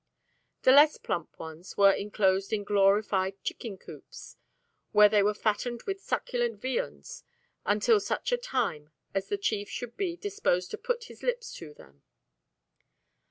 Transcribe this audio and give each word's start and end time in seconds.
The 0.63 0.71
less 0.71 0.97
plump 0.97 1.37
ones 1.37 1.77
were 1.77 1.91
enclosed 1.91 2.51
in 2.51 2.63
glorified 2.63 3.39
chicken 3.43 3.77
coops, 3.77 4.35
where 4.93 5.07
they 5.07 5.21
were 5.21 5.35
fattened 5.35 5.83
with 5.83 6.01
succulent 6.01 6.59
viands 6.59 7.23
until 7.67 7.99
such 7.99 8.31
a 8.31 8.37
time 8.37 8.89
as 9.13 9.29
the 9.29 9.37
chief 9.37 9.69
should 9.69 9.95
be 9.97 10.15
"disposed 10.17 10.71
to 10.71 10.79
put 10.79 11.03
his 11.03 11.21
lips 11.21 11.53
to 11.57 11.75
them." 11.75 12.01